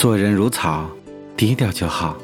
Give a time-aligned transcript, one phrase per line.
[0.00, 0.88] 做人如草，
[1.36, 2.16] 低调就好。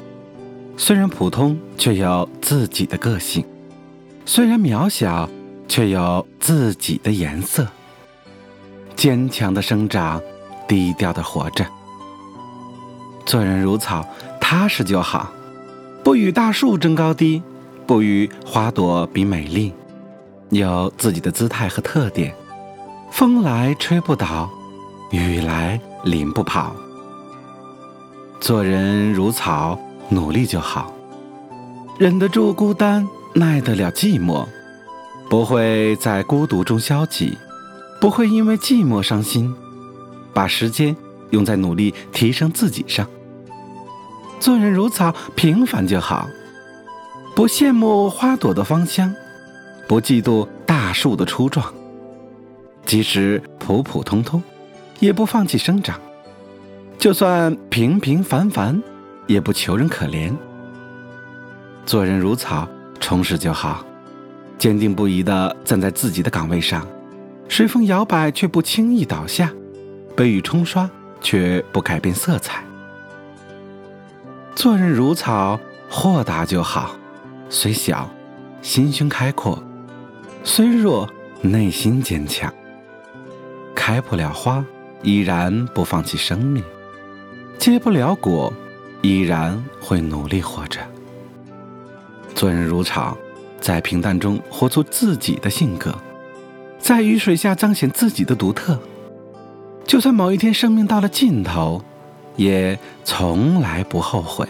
[0.77, 3.43] 虽然普通，却有自己的个性；
[4.25, 5.29] 虽然渺小，
[5.67, 7.67] 却有自己的颜色。
[8.95, 10.19] 坚强的生长，
[10.67, 11.67] 低调的活着。
[13.27, 14.03] 做人如草，
[14.41, 15.31] 踏实就好。
[16.03, 17.43] 不与大树争高低，
[17.85, 19.71] 不与花朵比美丽，
[20.49, 22.33] 有自己的姿态和特点。
[23.11, 24.49] 风来吹不倒，
[25.11, 26.75] 雨来淋不跑。
[28.39, 29.77] 做人如草，
[30.09, 30.93] 努力就好。
[31.97, 34.45] 忍得住孤单，耐得了寂寞，
[35.29, 37.37] 不会在孤独中消极，
[37.99, 39.53] 不会因为寂寞伤心，
[40.33, 40.95] 把时间
[41.31, 43.07] 用在努力提升自己上。
[44.39, 46.27] 做人如草，平凡就好。
[47.35, 49.13] 不羡慕花朵的芳香，
[49.87, 51.73] 不嫉妒大树的粗壮。
[52.85, 54.41] 即使普普通通，
[54.99, 55.99] 也不放弃生长；
[56.97, 58.81] 就算平平凡凡，
[59.27, 60.35] 也不求人可怜。
[61.85, 62.67] 做人如草，
[62.99, 63.85] 充实就好，
[64.57, 66.85] 坚定不移地站在自己的岗位上，
[67.47, 69.53] 随风摇摆却不轻易倒下，
[70.15, 70.89] 被雨冲刷
[71.21, 72.63] 却不改变色彩。
[74.55, 76.95] 做人如草，豁达就好，
[77.47, 78.09] 虽小，
[78.63, 79.55] 心胸开阔；
[80.43, 81.07] 虽弱，
[81.41, 82.51] 内心坚强。
[83.75, 84.65] 开不了花，
[85.03, 86.63] 依然不放弃生命；
[87.57, 88.53] 结不了果，
[89.01, 90.79] 依然会努力活着。
[92.33, 93.17] 做人如草，
[93.59, 95.93] 在平淡中活出自己的性格，
[96.79, 98.79] 在雨水下彰显自己的独特。
[99.85, 101.81] 就算某一天生命到了尽头，
[102.35, 104.47] 也从来不后悔。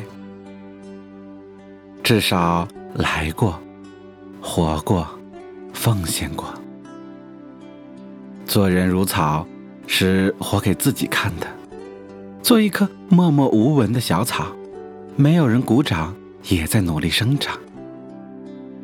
[2.04, 3.60] 至少来过，
[4.42, 5.08] 活过，
[5.74, 6.54] 奉献过。
[8.46, 9.46] 做人如草，
[9.88, 11.48] 是活给自己看的。
[12.48, 14.48] 做一棵默默无闻的小草，
[15.18, 16.16] 没有人鼓掌，
[16.48, 17.60] 也在努力生长。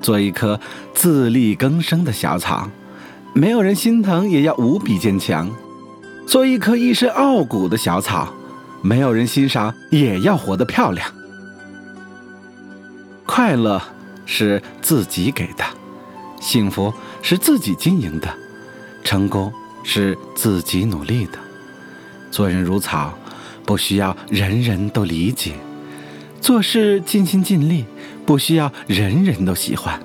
[0.02, 0.60] 做一棵
[0.94, 2.70] 自力更生的小草，
[3.34, 5.50] 没有人心疼，也要无比坚强。
[6.28, 8.34] 做一棵一身傲骨的小草，
[8.82, 11.10] 没有人欣赏，也要活得漂亮。
[13.26, 13.82] 快乐
[14.26, 15.64] 是自己给的，
[16.42, 18.28] 幸福是自己经营的。
[19.06, 19.54] 成功
[19.86, 21.40] 是自己努力的，
[22.30, 23.14] 做人如草，
[23.66, 25.52] 不需要人人都理解；
[26.42, 27.86] 做事尽心尽力，
[28.26, 30.00] 不需要人人都喜欢；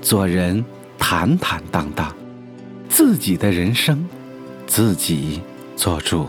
[0.00, 0.64] 做人
[0.98, 2.14] 坦坦荡荡，
[2.88, 4.06] 自己的人生
[4.66, 5.40] 自己
[5.76, 6.26] 做主。